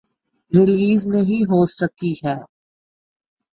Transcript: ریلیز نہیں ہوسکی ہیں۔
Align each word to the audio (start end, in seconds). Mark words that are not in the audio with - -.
ریلیز 0.51 1.07
نہیں 1.07 1.43
ہوسکی 1.43 2.13
ہیں۔ 2.23 2.39